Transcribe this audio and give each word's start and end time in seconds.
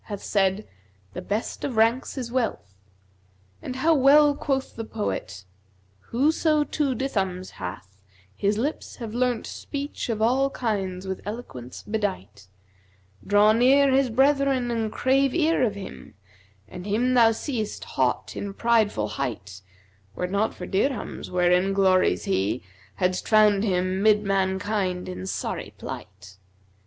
hath 0.05 0.23
said, 0.23 0.67
The 1.13 1.21
best 1.21 1.63
of 1.63 1.75
ranks 1.77 2.17
is 2.17 2.31
wealth. 2.31 2.73
And 3.61 3.75
how 3.75 3.93
well 3.93 4.33
quoth 4.35 4.75
the 4.75 4.83
poet, 4.83 5.45
'Whoso 6.09 6.63
two 6.63 6.95
dithams 6.95 7.51
hath, 7.51 7.99
his 8.35 8.57
lips 8.57 8.95
have 8.95 9.13
learnt 9.13 9.45
* 9.45 9.45
Speech 9.45 10.09
of 10.09 10.19
all 10.19 10.49
kinds 10.49 11.05
with 11.07 11.21
eloquence 11.23 11.83
bedight: 11.83 12.47
Draw 13.27 13.53
near[FN#236] 13.53 13.95
his 13.97 14.09
brethren 14.09 14.71
and 14.71 14.91
crave 14.91 15.35
ear 15.35 15.61
of 15.61 15.75
him, 15.75 16.15
* 16.43 16.67
And 16.67 16.87
him 16.87 17.13
thou 17.13 17.31
seest 17.31 17.83
haught 17.83 18.35
in 18.35 18.55
pride 18.55 18.91
full 18.91 19.07
height: 19.07 19.61
Were 20.15 20.25
't 20.25 20.31
not 20.31 20.55
for 20.55 20.65
dirhams 20.65 21.29
wherein 21.29 21.73
glories 21.73 22.23
he, 22.23 22.63
* 22.79 22.95
Hadst 22.99 23.27
found 23.27 23.63
him 23.63 24.01
'mid 24.01 24.23
man 24.23 24.57
kind 24.57 25.07
in 25.07 25.27
sorry 25.27 25.75
plight. 25.77 26.37